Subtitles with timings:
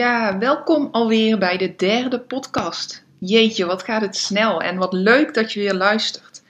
[0.00, 3.04] Ja, welkom alweer bij de derde podcast.
[3.18, 6.42] Jeetje, wat gaat het snel en wat leuk dat je weer luistert.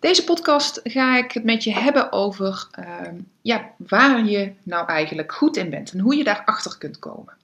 [0.00, 2.86] Deze podcast ga ik het met je hebben over uh,
[3.42, 7.34] ja, waar je nou eigenlijk goed in bent en hoe je daarachter kunt komen.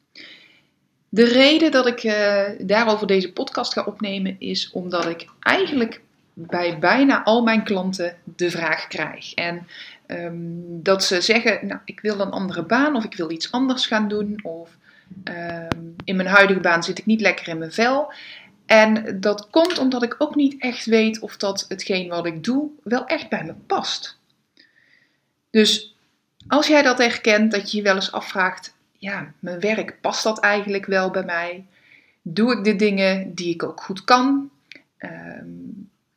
[1.09, 6.01] De reden dat ik uh, daarover deze podcast ga opnemen is omdat ik eigenlijk
[6.33, 9.35] bij bijna al mijn klanten de vraag krijg.
[9.35, 9.67] En
[10.07, 13.87] um, dat ze zeggen, nou, ik wil een andere baan of ik wil iets anders
[13.87, 14.82] gaan doen of Ehm,
[16.05, 18.13] in mijn huidige baan zit ik niet lekker in mijn vel.
[18.67, 22.71] En dat komt omdat ik ook niet echt weet of dat hetgeen wat ik doe
[22.83, 24.19] wel echt bij me past.
[25.51, 25.97] Dus
[26.49, 30.41] als jij dat herkent, dat je je wel eens afvraagt: ja, mijn werk past dat
[30.41, 31.67] eigenlijk wel bij mij?
[32.23, 34.51] Doe ik de dingen die ik ook goed kan?
[34.99, 35.47] Ehm,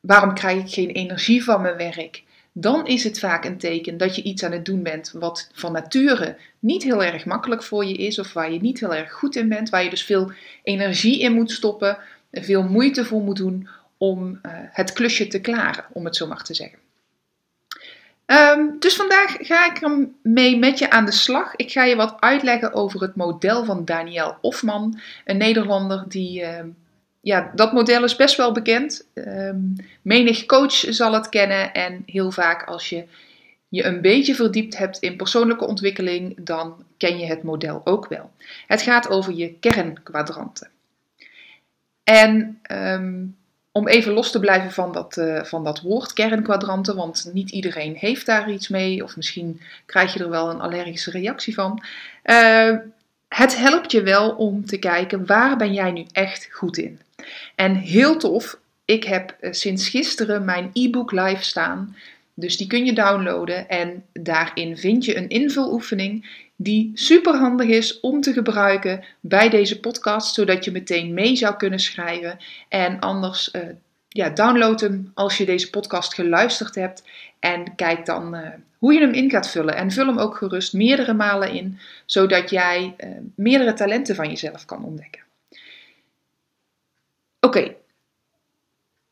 [0.00, 2.22] waarom krijg ik geen energie van mijn werk?
[2.58, 5.72] Dan is het vaak een teken dat je iets aan het doen bent wat van
[5.72, 9.36] nature niet heel erg makkelijk voor je is, of waar je niet heel erg goed
[9.36, 11.98] in bent, waar je dus veel energie in moet stoppen,
[12.32, 16.42] veel moeite voor moet doen om uh, het klusje te klaren, om het zo maar
[16.42, 16.78] te zeggen.
[18.26, 21.56] Um, dus vandaag ga ik ermee met je aan de slag.
[21.56, 26.40] Ik ga je wat uitleggen over het model van Daniel Hofman, een Nederlander die.
[26.40, 26.58] Uh,
[27.26, 29.06] ja, dat model is best wel bekend.
[29.14, 33.04] Um, menig coach zal het kennen en heel vaak als je
[33.68, 38.30] je een beetje verdiept hebt in persoonlijke ontwikkeling, dan ken je het model ook wel.
[38.66, 40.70] Het gaat over je kernkwadranten.
[42.04, 43.36] En um,
[43.72, 47.94] om even los te blijven van dat, uh, van dat woord kernkwadranten, want niet iedereen
[47.96, 51.82] heeft daar iets mee, of misschien krijg je er wel een allergische reactie van.
[52.24, 52.76] Uh,
[53.28, 57.00] het helpt je wel om te kijken waar ben jij nu echt goed in.
[57.54, 61.96] En heel tof, ik heb eh, sinds gisteren mijn e-book live staan.
[62.34, 68.00] Dus die kun je downloaden en daarin vind je een invuloefening die super handig is
[68.00, 72.38] om te gebruiken bij deze podcast, zodat je meteen mee zou kunnen schrijven.
[72.68, 73.62] En anders, uh,
[74.16, 77.02] ja, download hem als je deze podcast geluisterd hebt
[77.38, 79.76] en kijk dan uh, hoe je hem in gaat vullen.
[79.76, 84.64] En vul hem ook gerust meerdere malen in, zodat jij uh, meerdere talenten van jezelf
[84.64, 85.22] kan ontdekken.
[87.40, 87.74] Oké.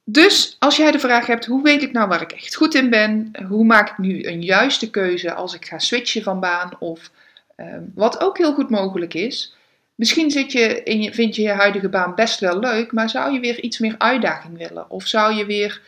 [0.04, 2.91] Dus als jij de vraag hebt, hoe weet ik nou waar ik echt goed in
[2.91, 3.31] ben?
[3.48, 6.71] Hoe maak ik nu een juiste keuze als ik ga switchen van baan?
[6.78, 7.10] Of
[7.56, 9.54] uh, wat ook heel goed mogelijk is.
[9.94, 13.32] Misschien zit je in je, vind je je huidige baan best wel leuk, maar zou
[13.32, 14.91] je weer iets meer uitdaging willen?
[14.91, 15.81] Of zou je weer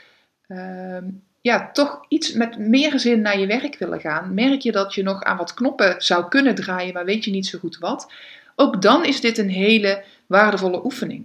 [0.49, 0.99] uh,
[1.41, 4.35] ja, toch iets met meer zin naar je werk willen gaan?
[4.35, 7.47] Merk je dat je nog aan wat knoppen zou kunnen draaien, maar weet je niet
[7.47, 8.13] zo goed wat?
[8.55, 11.25] Ook dan is dit een hele waardevolle oefening.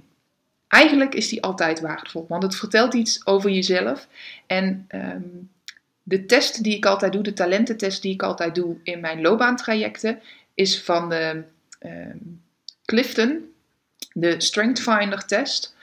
[0.67, 4.07] Eigenlijk is die altijd waardevol, want het vertelt iets over jezelf.
[4.47, 5.49] En um,
[6.03, 10.19] de test die ik altijd doe, de talententest die ik altijd doe in mijn loopbaantrajecten,
[10.53, 11.43] is van de
[11.79, 12.41] um,
[12.85, 13.53] Clifton,
[14.13, 15.75] de Strength Finder test.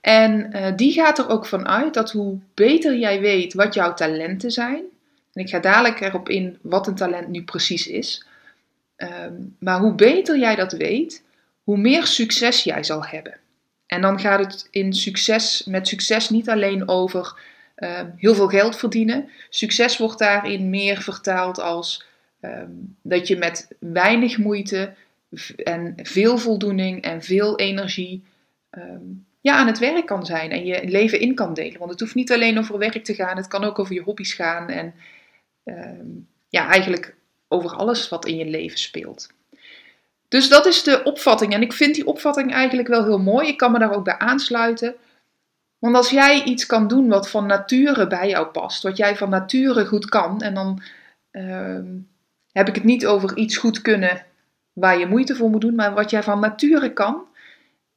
[0.00, 3.94] En uh, die gaat er ook van uit dat hoe beter jij weet wat jouw
[3.94, 4.84] talenten zijn,
[5.32, 8.24] en ik ga dadelijk erop in wat een talent nu precies is,
[8.96, 11.22] um, maar hoe beter jij dat weet,
[11.62, 13.36] hoe meer succes jij zal hebben.
[13.86, 17.38] En dan gaat het in succes, met succes niet alleen over
[17.76, 19.28] uh, heel veel geld verdienen.
[19.48, 22.04] Succes wordt daarin meer vertaald als
[22.40, 24.92] um, dat je met weinig moeite
[25.56, 28.24] en veel voldoening en veel energie
[28.70, 31.78] um, ja, aan het werk kan zijn en je leven in kan delen.
[31.78, 34.32] Want het hoeft niet alleen over werk te gaan, het kan ook over je hobby's
[34.32, 34.94] gaan en
[35.64, 37.14] um, ja, eigenlijk
[37.48, 39.28] over alles wat in je leven speelt.
[40.28, 41.52] Dus dat is de opvatting.
[41.52, 43.48] En ik vind die opvatting eigenlijk wel heel mooi.
[43.48, 44.94] Ik kan me daar ook bij aansluiten.
[45.78, 49.28] Want als jij iets kan doen wat van nature bij jou past, wat jij van
[49.28, 50.82] nature goed kan, en dan
[51.32, 51.78] uh,
[52.52, 54.24] heb ik het niet over iets goed kunnen
[54.80, 57.24] waar je moeite voor moet doen, maar wat jij van nature kan,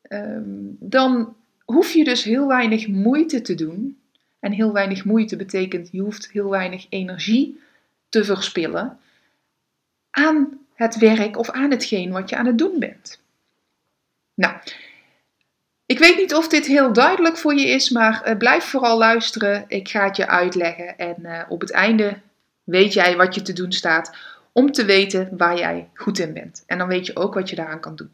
[0.09, 0.37] uh,
[0.79, 1.35] dan
[1.65, 3.97] hoef je dus heel weinig moeite te doen.
[4.39, 7.59] En heel weinig moeite betekent je hoeft heel weinig energie
[8.09, 8.97] te verspillen
[10.09, 13.21] aan het werk of aan hetgeen wat je aan het doen bent.
[14.33, 14.55] Nou,
[15.85, 19.65] ik weet niet of dit heel duidelijk voor je is, maar uh, blijf vooral luisteren.
[19.67, 22.21] Ik ga het je uitleggen en uh, op het einde
[22.63, 24.15] weet jij wat je te doen staat
[24.53, 26.63] om te weten waar jij goed in bent.
[26.67, 28.09] En dan weet je ook wat je daaraan kan doen.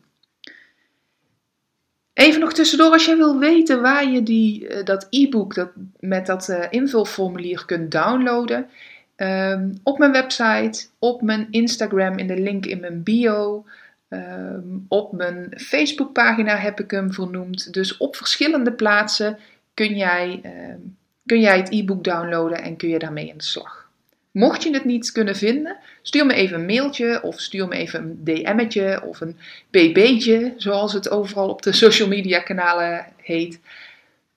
[2.14, 5.70] Even nog tussendoor, als jij wil weten waar je die, eh, dat e-book dat,
[6.00, 8.70] met dat uh, invulformulier kunt downloaden,
[9.16, 13.66] um, op mijn website, op mijn Instagram in de link in mijn bio,
[14.10, 17.74] um, op mijn Facebookpagina heb ik hem vernoemd.
[17.74, 19.38] Dus op verschillende plaatsen
[19.74, 23.89] kun jij, um, kun jij het e-book downloaden en kun je daarmee aan de slag.
[24.32, 28.02] Mocht je het niet kunnen vinden, stuur me even een mailtje of stuur me even
[28.02, 29.38] een DM'tje of een
[29.70, 33.60] bb'tje, zoals het overal op de social media kanalen heet.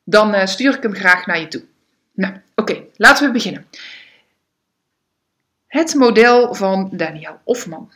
[0.04, 1.62] Dan uh, stuur ik hem graag naar je toe.
[2.12, 3.66] Nou, oké, laten we beginnen.
[5.66, 7.92] Het model van Daniel Hofman.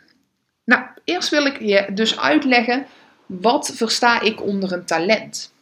[0.64, 2.86] Nou, eerst wil ik je dus uitleggen
[3.26, 5.52] wat versta ik onder een talent.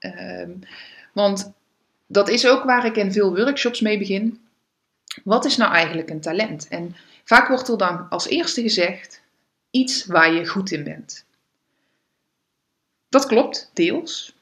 [0.00, 0.48] Uh,
[1.12, 1.52] want
[2.06, 4.43] dat is ook waar ik in veel workshops mee begin.
[5.24, 6.68] Wat is nou eigenlijk een talent?
[6.68, 9.22] En vaak wordt er dan als eerste gezegd
[9.70, 11.24] iets waar je goed in bent.
[13.08, 14.34] Dat klopt, deels.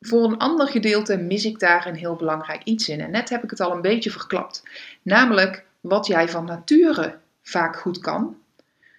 [0.00, 3.00] Voor een ander gedeelte mis ik daar een heel belangrijk iets in.
[3.00, 4.62] En net heb ik het al een beetje verklapt.
[5.02, 8.36] Namelijk wat jij van nature vaak goed kan.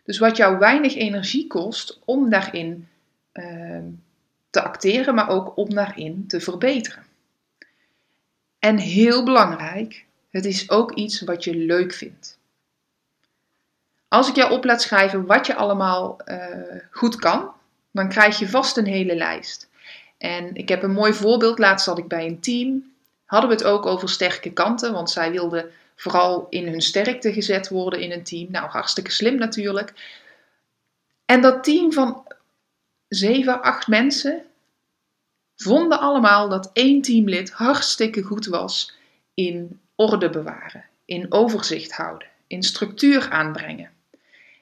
[0.03, 2.87] Dus wat jou weinig energie kost om daarin
[3.33, 3.83] uh,
[4.49, 7.03] te acteren, maar ook om daarin te verbeteren.
[8.59, 12.37] En heel belangrijk, het is ook iets wat je leuk vindt.
[14.07, 16.37] Als ik jou op laat schrijven wat je allemaal uh,
[16.91, 17.51] goed kan,
[17.91, 19.69] dan krijg je vast een hele lijst.
[20.17, 21.59] En ik heb een mooi voorbeeld.
[21.59, 22.93] Laatst zat ik bij een team.
[23.25, 27.69] Hadden we het ook over sterke kanten, want zij wilden vooral in hun sterkte gezet
[27.69, 28.51] worden in een team.
[28.51, 29.93] Nou, hartstikke slim natuurlijk.
[31.25, 32.23] En dat team van
[33.07, 34.43] zeven, acht mensen
[35.55, 38.93] vonden allemaal dat één teamlid hartstikke goed was
[39.33, 43.91] in orde bewaren, in overzicht houden, in structuur aanbrengen.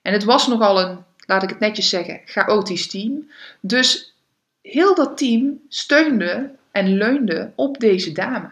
[0.01, 3.31] En het was nogal een, laat ik het netjes zeggen, chaotisch team.
[3.59, 4.15] Dus
[4.61, 8.49] heel dat team steunde en leunde op deze dame.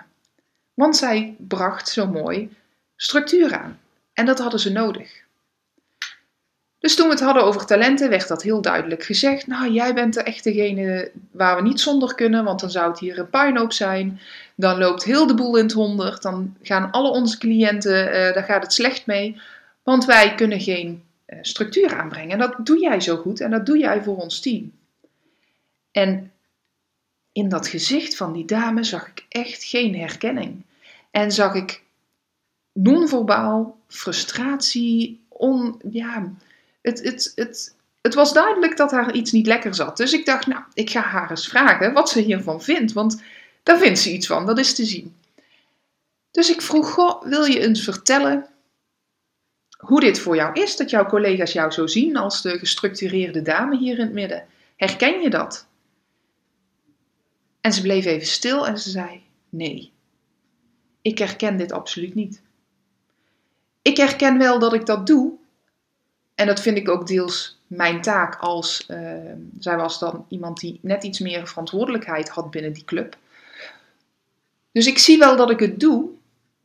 [0.74, 2.56] Want zij bracht zo mooi
[2.96, 3.80] structuur aan.
[4.14, 5.24] En dat hadden ze nodig.
[6.86, 9.48] Dus toen we het hadden over talenten, werd dat heel duidelijk gezegd.
[9.48, 13.00] Nou, jij bent er echt degene waar we niet zonder kunnen, want dan zou het
[13.00, 14.20] hier een puinhoop zijn.
[14.56, 16.22] Dan loopt heel de boel in het honderd.
[16.22, 19.42] Dan gaan alle onze cliënten, uh, daar gaat het slecht mee.
[19.84, 22.32] Want wij kunnen geen uh, structuur aanbrengen.
[22.32, 24.72] En dat doe jij zo goed en dat doe jij voor ons team.
[25.92, 26.32] En
[27.32, 30.64] in dat gezicht van die dame zag ik echt geen herkenning.
[31.12, 31.84] En zag ik
[32.74, 36.32] non-verbaal frustratie, on, ja,
[36.86, 39.98] het, het, het, het was duidelijk dat haar iets niet lekker zat.
[39.98, 42.94] Dus ik dacht, nou, ik ga haar eens vragen wat ze hiervan vindt.
[42.94, 43.22] Want
[43.64, 45.16] daar vindt ze iets van, dat is te zien.
[46.32, 48.48] Dus ik vroeg, wil je eens vertellen
[49.78, 50.76] hoe dit voor jou is?
[50.76, 54.46] Dat jouw collega's jou zo zien als de gestructureerde dame hier in het midden.
[54.76, 55.68] Herken je dat?
[57.62, 59.92] En ze bleef even stil en ze zei, nee,
[61.02, 62.42] ik herken dit absoluut niet.
[63.82, 65.34] Ik herken wel dat ik dat doe,
[66.36, 68.98] en dat vind ik ook deels mijn taak als, uh,
[69.60, 73.18] zij was dan iemand die net iets meer verantwoordelijkheid had binnen die club.
[74.72, 76.10] Dus ik zie wel dat ik het doe,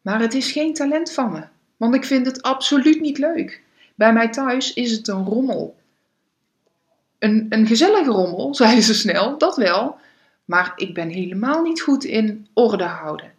[0.00, 1.42] maar het is geen talent van me.
[1.76, 3.62] Want ik vind het absoluut niet leuk.
[3.95, 5.76] Bij mij thuis is het een rommel.
[7.18, 9.99] Een, een gezellige rommel, zei ze snel, dat wel.
[10.45, 13.33] Maar ik ben helemaal niet goed in orde houden.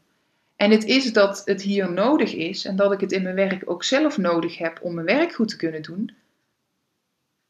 [0.56, 3.70] En het is dat het hier nodig is en dat ik het in mijn werk
[3.70, 6.12] ook zelf nodig heb om mijn werk goed te kunnen doen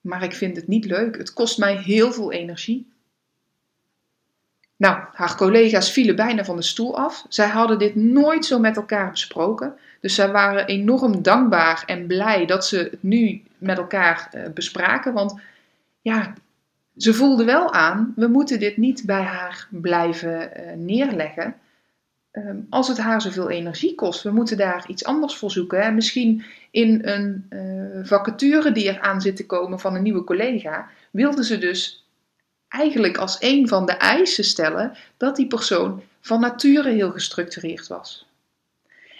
[0.01, 1.17] maar ik vind het niet leuk.
[1.17, 2.91] Het kost mij heel veel energie.
[4.75, 7.25] Nou, haar collega's vielen bijna van de stoel af.
[7.29, 9.73] Zij hadden dit nooit zo met elkaar besproken.
[9.99, 15.13] Dus zij waren enorm dankbaar en blij dat ze het nu met elkaar uh, bespraken.
[15.13, 15.39] Want
[16.01, 16.33] ja,
[16.97, 21.55] ze voelden wel aan, we moeten dit niet bij haar blijven uh, neerleggen.
[22.31, 25.81] Ehm, als het haar zoveel energie kost, we moeten daar iets anders voor zoeken.
[25.81, 30.23] En misschien in een uh, vacature die er aan zit te komen van een nieuwe
[30.23, 32.05] collega, wilden ze dus
[32.67, 38.27] eigenlijk als een van de eisen stellen dat die persoon van nature heel gestructureerd was.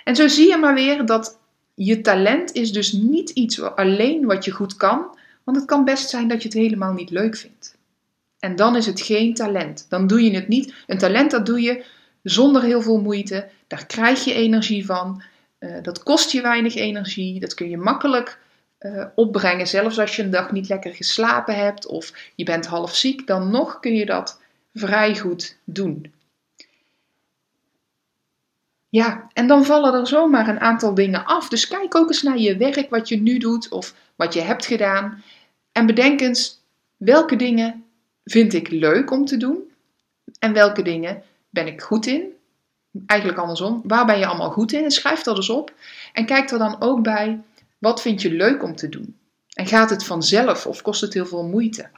[0.04, 1.38] En zo zie je maar weer dat
[1.74, 6.10] je talent is dus niet iets alleen wat je goed kan, want het kan best
[6.10, 7.78] zijn dat je het helemaal niet leuk vindt.
[8.40, 9.86] En dan is het geen talent.
[9.90, 10.74] Dan doe je het niet.
[10.88, 11.84] Een talent dat doe je
[12.24, 13.50] zonder heel veel moeite.
[13.68, 15.24] Daar krijg je energie van.
[15.60, 17.40] Uh, dat kost je weinig energie.
[17.40, 18.40] Dat kun je makkelijk
[18.80, 19.68] uh, opbrengen.
[19.68, 23.52] Zelfs als je een dag niet lekker geslapen hebt of je bent half ziek, dan
[23.52, 24.40] nog kun je dat
[24.74, 26.14] vrij goed doen.
[28.90, 31.50] Ja, en dan vallen er zomaar een aantal dingen af.
[31.50, 34.66] Dus kijk ook eens naar je werk, wat je nu doet of wat je hebt
[34.66, 35.24] gedaan.
[35.72, 36.60] En bedenk eens
[36.98, 37.86] welke dingen
[38.24, 39.58] vind ik leuk om te doen
[40.40, 42.36] en welke dingen ben ik goed in.
[43.06, 44.92] Eigenlijk andersom, waar ben je allemaal goed in?
[44.92, 45.74] Schrijf dat eens op.
[46.14, 47.42] En kijk er dan ook bij,
[47.78, 49.18] wat vind je leuk om te doen?
[49.54, 51.90] En gaat het vanzelf of kost het heel veel moeite?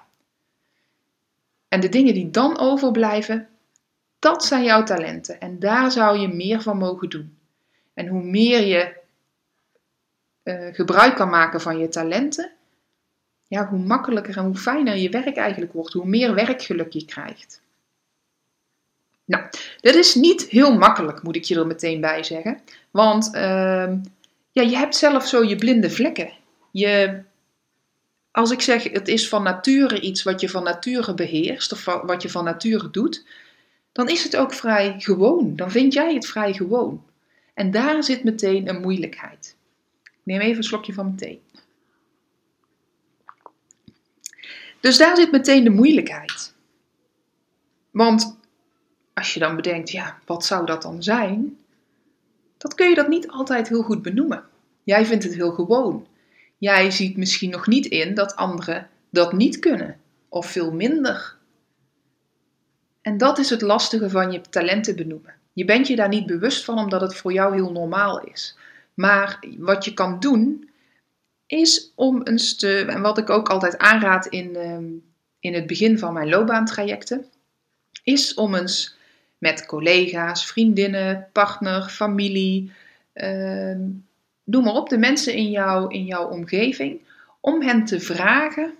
[1.68, 3.48] En de dingen die dan overblijven,
[4.20, 5.40] dat zijn jouw talenten.
[5.40, 7.38] En daar zou je meer van mogen doen.
[7.94, 9.02] En hoe meer je
[10.44, 12.52] uh, gebruik kan maken van je talenten,
[13.48, 15.94] ja, hoe makkelijker en hoe fijner je werk eigenlijk wordt.
[15.94, 17.62] Hoe meer werkgeluk je krijgt.
[19.26, 19.44] Nou,
[19.82, 22.60] dat is niet heel makkelijk, moet ik je er meteen bij zeggen.
[22.92, 23.92] Want uh,
[24.52, 26.32] ja, je hebt zelf zo je blinde vlekken.
[26.72, 27.22] Je,
[28.32, 32.22] als ik zeg het is van nature iets wat je van nature beheerst of wat
[32.22, 33.26] je van nature doet,
[33.92, 35.56] dan is het ook vrij gewoon.
[35.56, 37.04] Dan vind jij het vrij gewoon.
[37.54, 39.56] En daar zit meteen een moeilijkheid.
[40.04, 41.42] Ik neem even een slokje van mijn thee.
[44.80, 46.54] Dus daar zit meteen de moeilijkheid.
[47.92, 48.38] Want
[49.14, 51.58] als je dan bedenkt, ja, wat zou dat dan zijn?
[52.58, 54.44] Dat kun je dat niet altijd heel goed benoemen.
[54.84, 56.08] Jij vindt het heel gewoon.
[56.58, 61.36] Jij ziet misschien nog niet in dat anderen dat niet kunnen, of veel minder.
[63.02, 65.34] En dat is het lastige van je talenten benoemen.
[65.54, 68.58] Je bent je daar niet bewust van omdat het voor jou heel normaal is.
[68.94, 70.70] Maar wat je kan doen,
[71.48, 74.86] is om eens te, en wat ik ook altijd aanraad in, ehm,
[75.40, 77.26] in het begin van mijn loopbaantrajecten,
[78.04, 78.98] is om eens
[79.44, 82.72] met collega's, vriendinnen, partner, familie,
[83.14, 83.76] uh,
[84.44, 87.00] maar op, de mensen in, jou, in jouw omgeving,
[87.40, 88.74] om hen te vragen,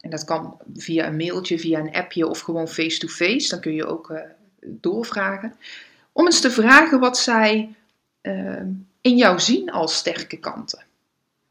[0.00, 3.86] en dat kan via een mailtje, via een appje of gewoon face-to-face, dan kun je
[3.86, 4.18] ook uh,
[4.60, 5.54] doorvragen,
[6.12, 7.74] om eens te vragen wat zij
[8.22, 8.62] uh,
[9.00, 10.84] in jou zien als sterke kanten.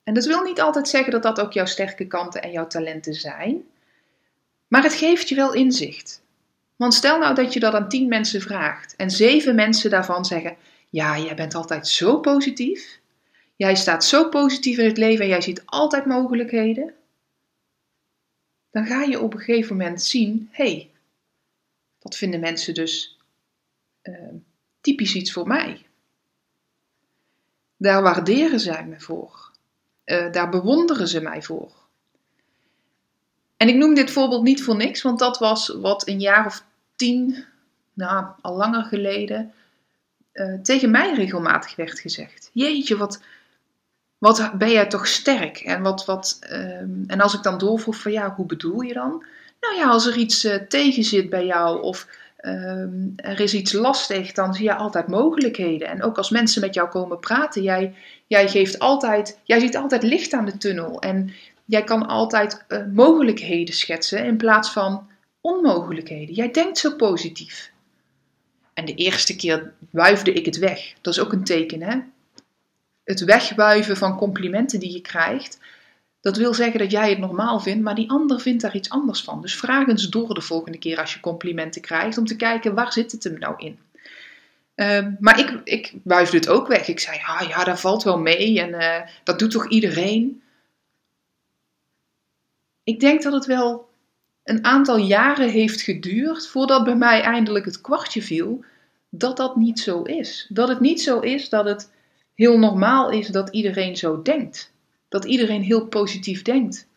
[0.04, 3.14] En dat wil niet altijd zeggen dat dat ook jouw sterke kanten en jouw talenten
[3.14, 3.64] zijn,
[4.68, 6.24] maar het geeft je wel inzicht.
[6.76, 10.58] Want stel nou dat je dat aan tien mensen vraagt en zeven mensen daarvan zeggen:
[10.90, 13.00] Ja, jij bent altijd zo positief.
[13.56, 16.94] Jij staat zo positief in het leven en jij ziet altijd mogelijkheden.
[18.72, 20.92] Dan ga je op een gegeven moment zien: hé, hey,
[22.00, 23.18] dat vinden mensen dus
[24.04, 24.34] uh,
[24.82, 25.86] typisch iets voor mij.
[27.78, 29.52] Daar waarderen zij me voor.
[30.06, 31.85] Uh, daar bewonderen ze mij voor.
[33.58, 36.64] En ik noem dit voorbeeld niet voor niks, want dat was wat een jaar of
[36.96, 37.46] tien,
[37.94, 39.54] nou al langer geleden,
[40.34, 42.50] uh, tegen mij regelmatig werd gezegd.
[42.54, 43.22] Jeetje, wat,
[44.18, 45.58] wat ben jij toch sterk?
[45.58, 49.24] En, wat, wat, uh, en als ik dan doorvroeg van ja, hoe bedoel je dan?
[49.60, 52.08] Nou ja, als er iets uh, tegen zit bij jou of
[52.38, 55.88] ehm, er is iets lastig, dan zie je altijd mogelijkheden.
[55.88, 57.96] En ook als mensen met jou komen praten, jij,
[58.28, 61.02] jij, geeft altijd, jij ziet altijd licht aan de tunnel.
[61.02, 61.34] En
[61.66, 65.08] Jij kan altijd uh, mogelijkheden schetsen in plaats van
[65.42, 66.36] onmogelijkheden.
[66.36, 67.72] Jij denkt zo positief.
[68.74, 70.94] En de eerste keer wuifde ik het weg.
[71.02, 71.98] Dat is ook een teken, hè?
[73.04, 75.60] Het wegwuiven van complimenten die je krijgt,
[76.26, 79.22] dat wil zeggen dat jij het normaal vindt, maar die ander vindt daar iets anders
[79.22, 79.42] van.
[79.42, 82.94] Dus vraag eens door de volgende keer als je complimenten krijgt, om te kijken waar
[82.94, 83.80] zit het hem nou in.
[84.76, 86.88] Uh, maar ik, ik wuifde het ook weg.
[86.88, 90.42] Ik zei, ah ja, dat valt wel mee en uh, dat doet toch iedereen
[92.86, 93.90] ik denk dat het wel
[94.44, 98.64] een aantal jaren heeft geduurd voordat bij mij eindelijk het kwartje viel
[99.10, 100.48] dat dat niet zo is.
[100.50, 101.92] Dat het niet zo is dat het
[102.34, 104.72] heel normaal is dat iedereen zo denkt.
[105.10, 106.88] Dat iedereen heel positief denkt.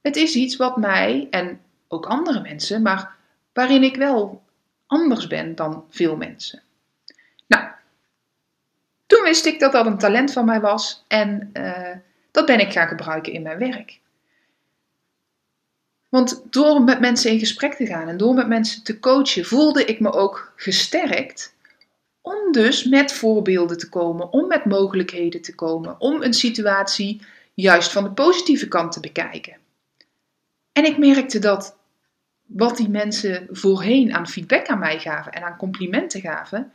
[0.00, 3.16] Het is iets wat mij en ook andere mensen, maar
[3.52, 4.42] waarin ik wel
[4.86, 6.62] anders ben dan veel mensen.
[7.46, 7.64] Nou,
[9.06, 11.96] toen wist ik dat dat een talent van mij was en uh,
[12.36, 14.00] dat ben ik gaan gebruiken in mijn werk.
[16.08, 19.84] Want door met mensen in gesprek te gaan en door met mensen te coachen, voelde
[19.84, 21.54] ik me ook gesterkt
[22.20, 27.20] om dus met voorbeelden te komen, om met mogelijkheden te komen, om een situatie
[27.54, 29.56] juist van de positieve kant te bekijken.
[30.72, 31.76] En ik merkte dat
[32.46, 36.72] wat die mensen voorheen aan feedback aan mij gaven en aan complimenten gaven,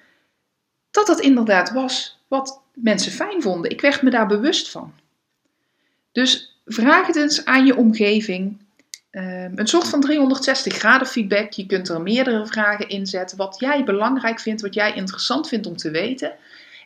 [0.91, 3.71] dat dat inderdaad was wat mensen fijn vonden.
[3.71, 4.93] Ik werd me daar bewust van.
[6.11, 8.59] Dus vraag het eens aan je omgeving.
[9.11, 11.51] Um, een soort van 360 graden feedback.
[11.51, 13.37] Je kunt er meerdere vragen in zetten.
[13.37, 16.33] Wat jij belangrijk vindt, wat jij interessant vindt om te weten.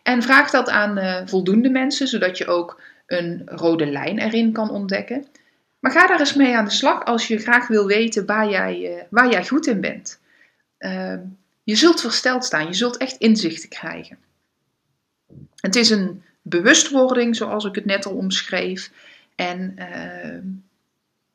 [0.03, 4.70] En vraag dat aan uh, voldoende mensen, zodat je ook een rode lijn erin kan
[4.70, 5.25] ontdekken.
[5.79, 8.79] Maar ga daar eens mee aan de slag als je graag wil weten waar jij,
[8.79, 10.20] uh, waar jij goed in bent.
[10.79, 11.13] Uh,
[11.63, 12.67] je zult versteld staan.
[12.67, 14.17] Je zult echt inzichten krijgen.
[15.55, 18.91] Het is een bewustwording, zoals ik het net al omschreef.
[19.36, 20.42] En uh,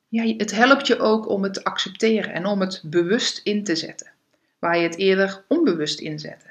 [0.09, 3.76] ja, het helpt je ook om het te accepteren en om het bewust in te
[3.76, 4.11] zetten.
[4.59, 6.47] Waar je het eerder onbewust inzette.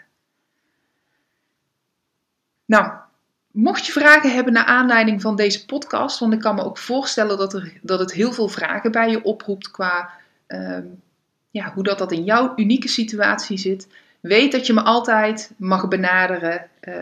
[2.66, 2.92] Nou,
[3.52, 7.38] mocht je vragen hebben naar aanleiding van deze podcast, want ik kan me ook voorstellen
[7.38, 10.10] dat, er, dat het heel veel vragen bij je oproept qua
[10.48, 10.78] uh,
[11.52, 13.88] ja, hoe dat, dat in jouw unieke situatie zit.
[14.20, 16.96] Weet dat je me altijd mag benaderen uh,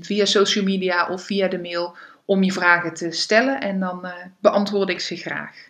[0.00, 4.12] via social media of via de mail om je vragen te stellen en dan uh,
[4.38, 5.68] beantwoord ik ze graag.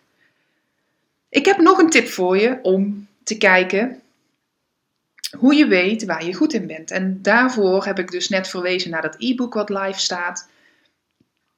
[1.28, 4.02] Ik heb nog een tip voor je om te kijken
[5.38, 6.90] hoe je weet waar je goed in bent.
[6.90, 10.48] En daarvoor heb ik dus net verwezen naar dat e-book wat live staat,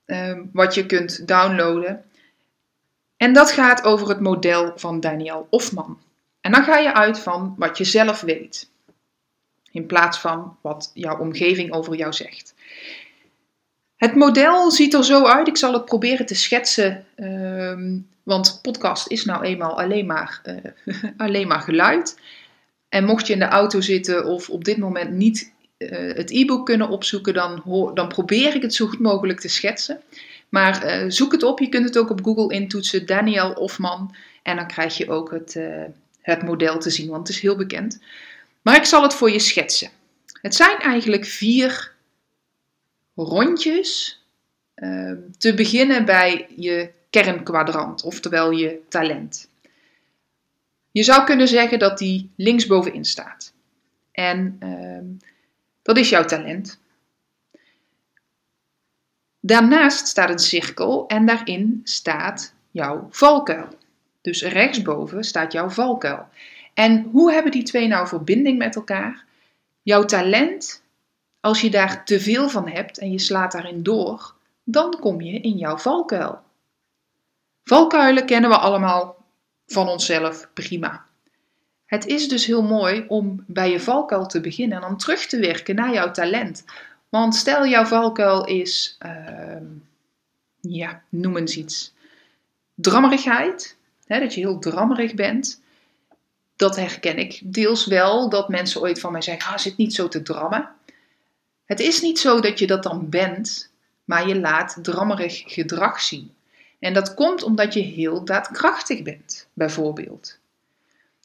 [0.07, 2.05] uh, wat je kunt downloaden.
[3.17, 5.99] En dat gaat over het model van Daniel Hofman.
[6.41, 8.69] En dan ga je uit van wat je zelf weet
[9.77, 12.55] in plaats van wat jouw omgeving over jou zegt.
[13.97, 15.49] Het model ziet er zo uit.
[15.49, 20.57] Ik zal het proberen te schetsen, ehm, want podcast is nou eenmaal alleen maar, uh,
[21.27, 22.19] alleen maar geluid.
[22.89, 26.67] En mocht je in de auto zitten of op dit moment niet uh, het e-book
[26.67, 27.63] kunnen opzoeken, dan,
[27.95, 30.01] dan probeer ik het zo goed mogelijk te schetsen.
[30.49, 31.61] Maar uh, zoek het op.
[31.61, 34.15] Je kunt het ook op Google intoetsen, Daniel Hofman.
[34.43, 35.59] En dan krijg je ook het,
[36.23, 37.99] het model te zien, want het is heel bekend.
[38.63, 39.91] Maar ik zal het voor je schetsen.
[40.41, 41.95] Het zijn eigenlijk vier
[43.17, 44.21] rondjes.
[44.77, 49.49] Uh, te beginnen bij je kernkwadrant, oftewel je talent.
[50.91, 53.53] Je zou kunnen zeggen dat die linksbovenin staat.
[54.13, 54.59] En
[55.83, 56.81] dat is jouw talent.
[59.41, 63.69] Daarnaast staat een cirkel en daarin staat jouw valkuil.
[64.21, 66.29] Dus rechtsboven staat jouw valkuil.
[66.75, 69.25] En hoe hebben die twee nou verbinding met elkaar?
[69.83, 70.83] Jouw talent,
[71.47, 75.41] als je daar te veel van hebt en je slaat daarin door, dan kom je
[75.41, 76.39] in jouw valkuil.
[77.65, 79.17] Valkuilen kennen we allemaal
[79.67, 81.05] van onszelf prima.
[81.85, 85.39] Het is dus heel mooi om bij je valkuil te beginnen en dan terug te
[85.39, 86.65] werken naar jouw talent.
[87.09, 89.67] Want stel jouw valkuil is, uh,
[90.61, 91.95] ja, noem eens iets.
[92.75, 95.61] Drammerigheid, hè, dat je heel drammerig bent
[96.57, 100.09] dat herken ik deels wel, dat mensen ooit van mij zeggen, ah, zit niet zo
[100.09, 100.75] te drammen.
[101.67, 103.73] Het is niet zo dat je dat dan bent,
[104.05, 106.35] maar je laat drammerig gedrag zien.
[106.79, 110.39] En dat komt omdat je heel daadkrachtig bent, bijvoorbeeld.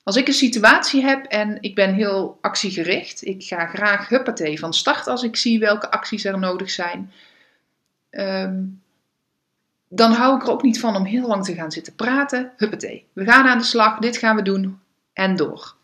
[0.03, 4.73] Als ik een situatie heb en ik ben heel actiegericht, ik ga graag huppatee van
[4.73, 7.11] start als ik zie welke acties er nodig zijn,
[8.09, 8.63] ehm,
[9.87, 12.51] dan hou ik er ook niet van om heel lang te gaan zitten praten.
[12.57, 14.79] Huppatee, we gaan aan de slag, dit gaan we doen,
[15.13, 15.75] en door.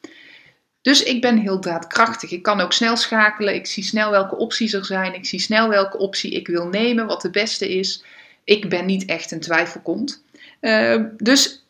[0.88, 2.32] Dus ik ben heel daadkrachtig.
[2.32, 3.56] Ik kan ook snel schakelen.
[3.56, 5.14] Ik zie snel welke opties er zijn.
[5.14, 8.04] Ik zie snel welke optie ik wil nemen, wat de beste is.
[8.44, 10.24] Ik ben niet echt een twijfelkont.
[10.62, 11.66] Uh, dus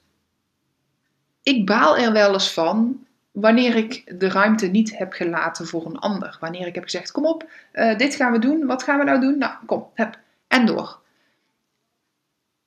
[1.43, 5.99] ik baal er wel eens van wanneer ik de ruimte niet heb gelaten voor een
[5.99, 6.37] ander.
[6.39, 8.65] Wanneer ik heb gezegd: kom op, uh, dit gaan we doen.
[8.65, 9.37] Wat gaan we nou doen?
[9.37, 10.19] Nou, kom, heb.
[10.47, 10.99] En door.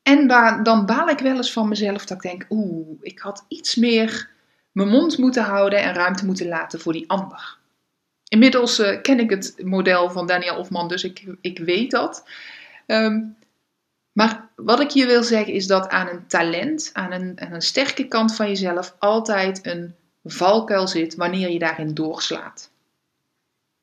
[0.03, 0.27] En
[0.63, 4.39] dan baal ik wel eens van mezelf dat ik denk: oeh, ik had iets meer
[4.73, 7.59] mijn mond moeten houden en ruimte moeten laten voor die ander.
[8.29, 12.29] Inmiddels uh, ken ik het model van Daniel Hofman, dus ik, ik weet dat.
[12.87, 13.37] Um,
[14.13, 18.09] maar wat ik je wil zeggen is dat aan een talent, aan een, een sterke
[18.09, 22.71] kant van jezelf, altijd een valkuil zit wanneer je daarin doorslaat.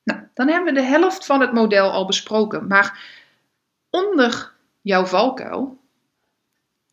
[0.04, 2.68] Nou, dan hebben we de helft van het model al besproken.
[2.68, 3.00] Maar
[3.90, 5.80] onder jouw valkuil,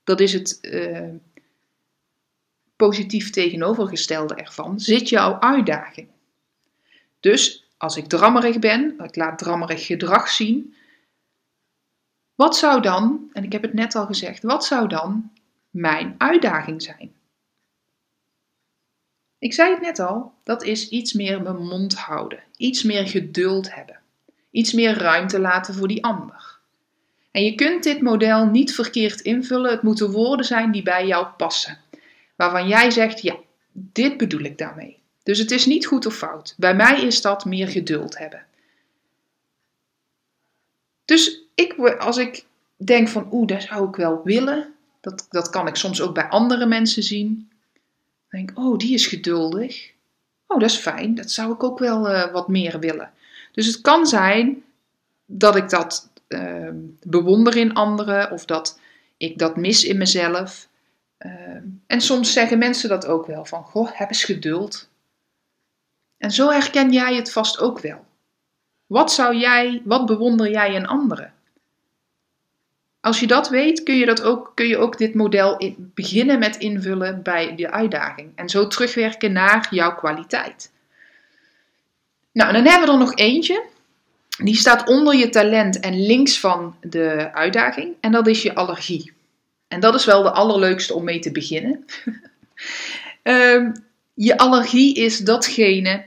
[0.04, 1.08] dat is het, uh,
[2.84, 6.08] positief tegenovergestelde ervan zit jouw uitdaging.
[7.20, 10.74] Dus als ik drammerig ben, ik laat drammerig gedrag zien,
[12.34, 15.30] wat zou dan, en ik heb het net al gezegd, wat zou dan
[15.70, 17.12] mijn uitdaging zijn?
[19.38, 23.74] Ik zei het net al, dat is iets meer mijn mond houden, iets meer geduld
[23.74, 24.00] hebben,
[24.50, 26.58] iets meer ruimte laten voor die ander.
[27.30, 31.26] En je kunt dit model niet verkeerd invullen, het moeten woorden zijn die bij jou
[31.26, 31.83] passen
[32.36, 33.36] waarvan jij zegt, ja,
[33.72, 34.98] dit bedoel ik daarmee.
[35.22, 36.54] Dus het is niet goed of fout.
[36.56, 38.46] Bij mij is dat meer geduld hebben.
[41.04, 42.44] Dus ik, als ik
[42.76, 46.28] denk van, oeh, dat zou ik wel willen, dat, dat kan ik soms ook bij
[46.28, 47.50] andere mensen zien.
[48.30, 49.92] Denk ik, oh, die is geduldig.
[50.46, 53.12] Oh, dat is fijn, dat zou ik ook wel uh, wat meer willen.
[53.52, 54.62] Dus het kan zijn
[55.26, 56.68] dat ik dat uh,
[57.02, 58.78] bewonder in anderen of dat
[59.16, 60.68] ik dat mis in mezelf.
[61.24, 64.88] Ehm, en soms zeggen mensen dat ook wel van, goh, heb eens geduld.
[66.18, 68.04] En zo herken jij het vast ook wel.
[68.86, 71.32] Wat zou jij, wat bewonder jij in anderen?
[73.00, 76.56] Als je dat weet, kun je, dat ook, kun je ook dit model beginnen met
[76.56, 78.32] invullen bij de uitdaging.
[78.34, 80.72] En zo terugwerken naar jouw kwaliteit.
[82.32, 83.64] Nou, dan hebben we er nog eentje.
[84.42, 87.94] Die staat onder je talent en links van de uitdaging.
[88.00, 89.13] En dat is je allergie.
[89.74, 91.84] En dat is wel de allerleukste om mee te beginnen.
[93.22, 93.72] um,
[94.28, 96.04] je allergie is datgene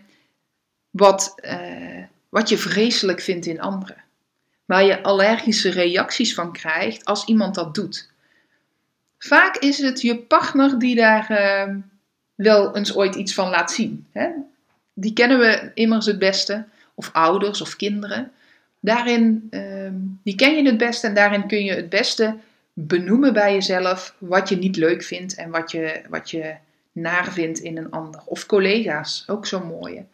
[0.90, 4.04] wat, uh, wat je vreselijk vindt in anderen.
[4.66, 8.10] Waar je allergische reacties van krijgt als iemand dat doet.
[9.18, 11.76] Vaak is het je partner die daar uh,
[12.36, 14.08] wel eens ooit iets van laat zien.
[14.12, 14.30] Hè?
[14.94, 16.66] Die kennen we immers het beste.
[16.94, 18.32] Of ouders of kinderen.
[18.80, 19.90] Daarin, uh,
[20.24, 22.36] die ken je het beste en daarin kun je het beste
[22.80, 26.56] benoemen bij jezelf wat je niet leuk vindt en wat je, wat je
[26.92, 28.22] naar vindt in een ander.
[28.26, 30.06] Of collega's, ook zo'n mooie.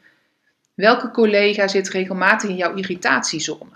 [0.74, 3.72] Welke collega zit regelmatig in jouw irritatiezone?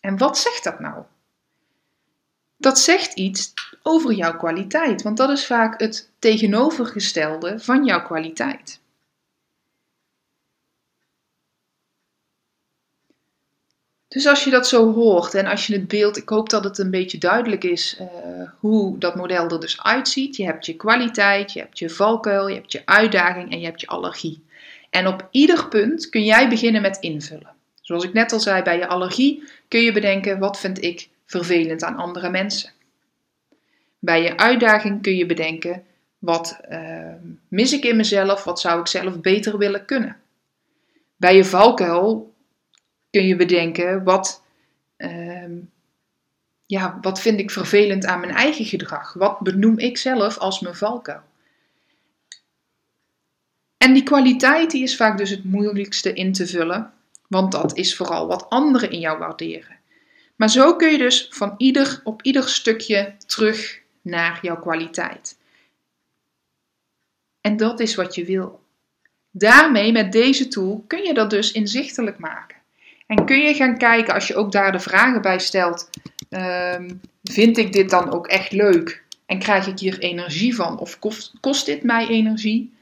[0.00, 1.02] En wat zegt dat nou?
[2.56, 8.80] Dat zegt iets over jouw kwaliteit, want dat is vaak het tegenovergestelde van jouw kwaliteit.
[14.14, 16.78] Dus als je dat zo hoort en als je het beeld, ik hoop dat het
[16.78, 18.08] een beetje duidelijk is uh,
[18.58, 20.36] hoe dat model er dus uitziet.
[20.36, 23.80] Je hebt je kwaliteit, je hebt je valkuil, je hebt je uitdaging en je hebt
[23.80, 24.44] je allergie.
[24.90, 27.52] En op ieder punt kun jij beginnen met invullen.
[27.80, 31.82] Zoals ik net al zei, bij je allergie kun je bedenken wat vind ik vervelend
[31.82, 32.70] aan andere mensen.
[33.98, 35.84] Bij je uitdaging kun je bedenken
[36.18, 37.12] wat uh,
[37.48, 40.16] mis ik in mezelf, wat zou ik zelf beter willen kunnen.
[41.16, 42.33] Bij je valkuil
[43.14, 44.42] kun je bedenken wat,
[44.98, 45.58] uh,
[46.66, 49.12] ja, wat vind ik vervelend aan mijn eigen gedrag?
[49.12, 51.22] Wat benoem ik zelf als mijn valkuil?
[53.76, 56.92] En die kwaliteit die is vaak dus het moeilijkste in te vullen,
[57.28, 59.78] want dat is vooral wat anderen in jou waarderen.
[60.36, 65.38] Maar zo kun je dus van ieder, op ieder stukje terug naar jouw kwaliteit.
[67.40, 68.62] En dat is wat je wil.
[69.30, 72.62] Daarmee, met deze tool, kun je dat dus inzichtelijk maken.
[73.06, 75.90] En kun je gaan kijken, als je ook daar de vragen bij stelt,
[76.30, 76.90] ehm,
[77.22, 79.02] vind ik dit dan ook echt leuk?
[79.26, 80.78] En krijg ik hier energie van?
[80.78, 82.72] Of kost, kost dit mij energie?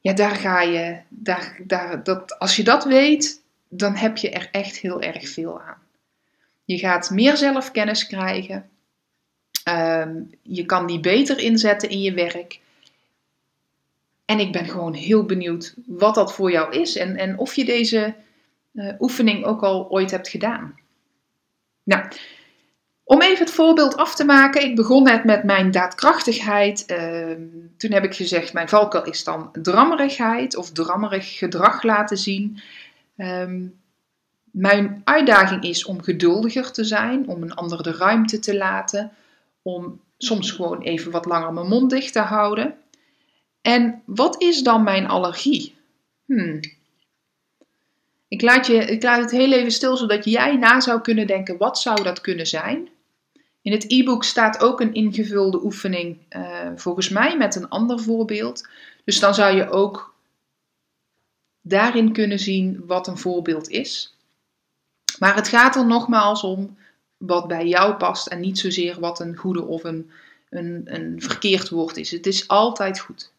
[0.00, 4.48] Ja, daar ga je, daar, daar, dat, als je dat weet, dan heb je er
[4.52, 5.78] echt heel erg veel aan.
[6.64, 8.68] Je gaat meer zelfkennis krijgen.
[9.64, 12.60] Ehm, je kan die beter inzetten in je werk.
[14.24, 17.64] En ik ben gewoon heel benieuwd wat dat voor jou is en, en of je
[17.64, 18.14] deze
[18.76, 20.74] uh, oefening ook al ooit hebt gedaan.
[21.82, 22.08] Nou,
[23.04, 26.84] om even het voorbeeld af te maken, ik begon net met mijn daadkrachtigheid.
[26.90, 32.60] Uh, toen heb ik gezegd, mijn valkuil is dan drammerigheid of drammerig gedrag laten zien.
[33.16, 33.44] Uh,
[34.50, 39.12] mijn uitdaging is om geduldiger te zijn, om een ander de ruimte te laten,
[39.62, 42.74] om soms gewoon even wat langer mijn mond dicht te houden.
[43.60, 45.74] En wat is dan mijn allergie?
[46.24, 46.60] Hmm,
[48.36, 51.56] ik laat, je, ik laat het heel even stil, zodat jij na zou kunnen denken,
[51.56, 52.88] wat zou dat kunnen zijn?
[53.62, 58.68] In het e-book staat ook een ingevulde oefening, uh, volgens mij met een ander voorbeeld.
[59.04, 60.14] Dus dan zou je ook
[61.60, 64.14] daarin kunnen zien wat een voorbeeld is.
[65.18, 66.76] Maar het gaat er nogmaals om
[67.16, 70.10] wat bij jou past en niet zozeer wat een goede of een,
[70.50, 72.10] een, een verkeerd woord is.
[72.10, 73.32] Het is altijd goed.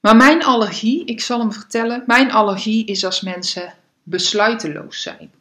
[0.00, 5.32] Maar mijn allergie, ik zal hem vertellen, mijn allergie is als mensen besluiteloos zijn.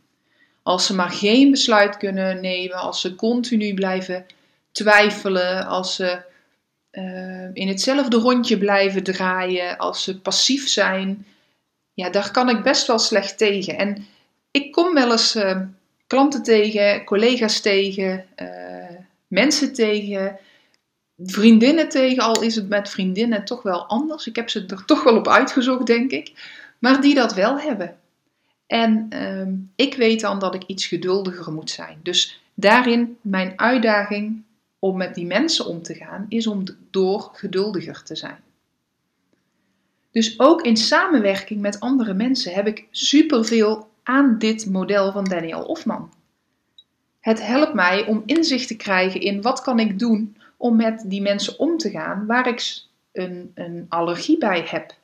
[0.64, 4.26] Als ze maar geen besluit kunnen nemen, als ze continu blijven
[4.72, 6.22] twijfelen, als ze
[6.92, 11.26] uh, in hetzelfde rondje blijven draaien, als ze passief zijn,
[11.94, 13.78] ja, daar kan ik best wel slecht tegen.
[13.78, 14.08] En
[14.52, 15.62] ik kom wel eens uh,
[16.08, 18.98] klanten tegen, collega's tegen, uh,
[19.28, 20.40] mensen tegen,
[21.18, 24.28] vriendinnen tegen, al is het met vriendinnen toch wel anders.
[24.28, 26.32] Ik heb ze er toch wel op uitgezocht, denk ik.
[26.80, 27.96] Maar die dat wel hebben.
[28.72, 32.00] En ehm, ik weet dan dat ik iets geduldiger moet zijn.
[32.04, 34.44] Dus daarin mijn uitdaging
[34.80, 38.40] om met die mensen om te gaan, is om door geduldiger te zijn.
[40.12, 45.64] Dus ook in samenwerking met andere mensen heb ik superveel aan dit model van Daniel
[45.64, 46.14] Hofman.
[47.20, 51.22] Het helpt mij om inzicht te krijgen in wat kan ik doen om met die
[51.22, 54.96] mensen om te gaan waar ik een, een allergie bij heb.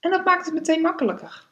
[0.00, 1.46] En dat maakt het meteen makkelijker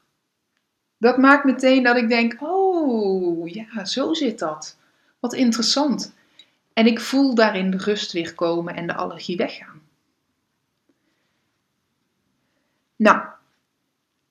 [0.98, 4.76] dat maakt meteen dat ik denk: oh ja, zo zit dat.
[5.20, 6.14] Wat interessant.
[6.72, 9.80] En ik voel daarin de rust weer komen en de allergie weggaan.
[12.96, 13.20] Nou,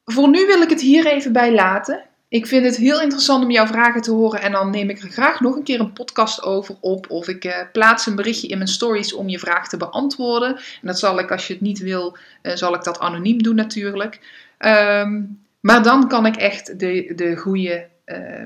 [0.06, 2.04] Voor nu wil ik het hier even bij laten.
[2.28, 5.10] Ik vind het heel interessant om jouw vragen te horen en dan neem ik er
[5.10, 7.10] graag nog een keer een podcast over op.
[7.10, 10.56] Of ik uh, plaats een berichtje in mijn stories om je vraag te beantwoorden.
[10.56, 13.56] En dat zal ik, als je het niet wil, uh, zal ik dat anoniem doen
[13.56, 14.20] natuurlijk.
[14.60, 18.46] Um, maar dan kan ik echt de, de goede uh,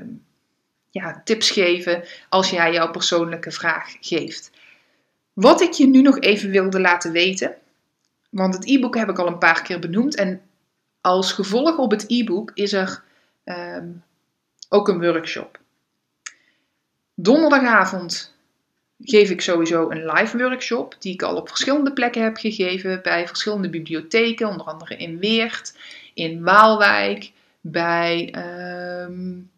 [0.90, 4.50] ja, tips geven als jij jouw persoonlijke vraag geeft.
[5.32, 7.54] Wat ik je nu nog even wilde laten weten,
[8.30, 10.14] want het e-book heb ik al een paar keer benoemd.
[10.14, 10.42] En
[11.00, 13.02] als gevolg op het e-book is er
[13.44, 14.02] um,
[14.68, 15.58] ook een workshop.
[17.14, 18.34] Donderdagavond
[18.98, 23.26] geef ik sowieso een live workshop, die ik al op verschillende plekken heb gegeven, bij
[23.26, 25.74] verschillende bibliotheken, onder andere in Weert,
[26.14, 28.34] in Waalwijk, bij
[29.04, 29.50] um,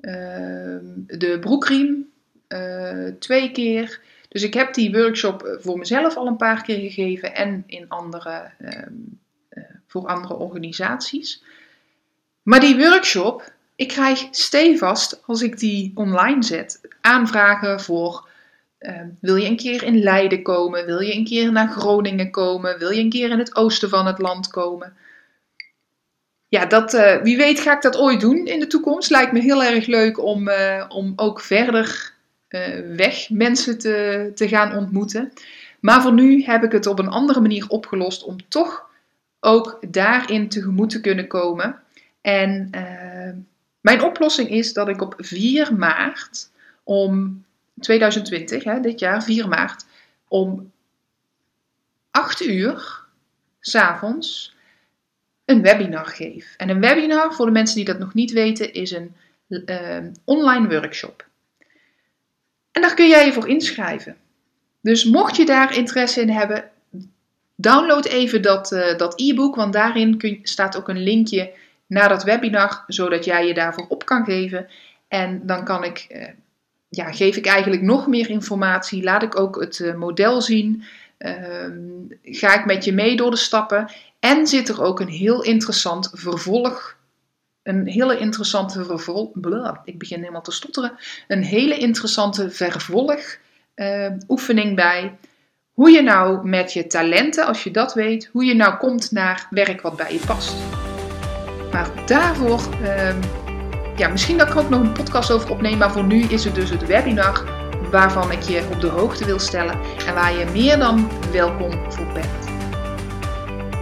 [0.00, 2.10] um, de Broekriem,
[2.48, 4.00] uh, twee keer.
[4.28, 8.50] Dus ik heb die workshop voor mezelf al een paar keer gegeven en in andere,
[8.62, 9.18] um,
[9.50, 11.42] uh, voor andere organisaties.
[12.42, 18.28] Maar die workshop, ik krijg stevast als ik die online zet, aanvragen voor
[19.20, 20.86] wil je een keer in Leiden komen?
[20.86, 22.78] Wil je een keer naar Groningen komen?
[22.78, 24.96] Wil je een keer in het oosten van het land komen?
[26.48, 29.10] Ja, dat, uh, wie weet ga ik dat ooit doen in de toekomst.
[29.10, 32.12] Lijkt me heel erg leuk om, uh, om ook verder
[32.48, 35.32] uh, weg mensen te, te gaan ontmoeten.
[35.80, 38.86] Maar voor nu heb ik het op een andere manier opgelost om toch
[39.40, 41.80] ook daarin tegemoet te kunnen komen.
[42.20, 42.70] En
[43.80, 46.50] mijn oplossing is dat ik op 4 maart
[46.84, 47.44] om
[47.80, 49.86] 2020, hè, dit jaar, 4 maart,
[50.28, 50.72] om
[52.10, 53.04] 8 uur
[53.60, 54.56] s'avonds
[55.48, 56.54] een webinar geef.
[56.56, 59.14] En een webinar, voor de mensen die dat nog niet weten, is een
[59.48, 61.26] uh, online workshop.
[62.72, 64.16] En daar kun jij je voor inschrijven.
[64.80, 66.70] Dus mocht je daar interesse in hebben,
[67.54, 71.52] download even dat, uh, dat e-book, want daarin kun, staat ook een linkje
[71.86, 74.68] naar dat webinar, zodat jij je daarvoor op kan geven.
[75.08, 76.28] En dan kan ik uh,
[76.88, 79.02] ja, geef ik eigenlijk nog meer informatie.
[79.02, 80.84] Laat ik ook het uh, model zien.
[81.18, 81.70] Uh,
[82.22, 83.90] ga ik met je mee door de stappen.
[84.20, 86.96] En zit er ook een heel interessant vervolg.
[87.62, 89.30] Een hele interessante vervolg.
[89.84, 90.92] ik begin helemaal te stotteren.
[91.28, 93.38] Een hele interessante vervolg
[93.76, 95.16] uh, oefening bij.
[95.72, 99.46] Hoe je nou met je talenten, als je dat weet, hoe je nou komt naar
[99.50, 100.54] werk wat bij je past.
[101.72, 103.20] Maar daarvoor ehm,
[103.96, 106.44] ja, misschien dat ik er ook nog een podcast over opneem, maar voor nu is
[106.44, 107.44] het dus het webinar
[107.90, 112.12] waarvan ik je op de hoogte wil stellen en waar je meer dan welkom voor
[112.12, 112.47] bent.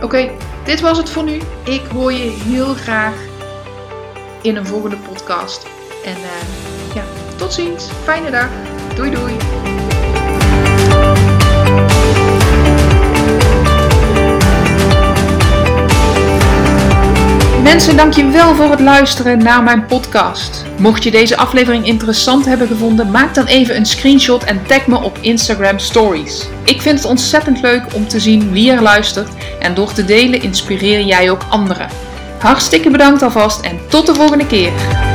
[0.02, 0.30] Oké,
[0.64, 1.40] dit was het voor nu.
[1.64, 3.14] Ik hoor je heel graag
[4.42, 5.66] in een volgende podcast.
[6.04, 7.02] En uh, ja,
[7.37, 7.88] tot ziens.
[8.04, 8.48] Fijne dag.
[8.94, 9.32] Doei doei.
[17.62, 20.64] Mensen, dankjewel voor het luisteren naar mijn podcast.
[20.78, 25.02] Mocht je deze aflevering interessant hebben gevonden, maak dan even een screenshot en tag me
[25.02, 26.48] op Instagram Stories.
[26.64, 29.28] Ik vind het ontzettend leuk om te zien wie er luistert
[29.66, 31.88] en door te delen inspireer jij ook anderen.
[32.38, 35.06] Hartstikke bedankt alvast en tot de volgende keer.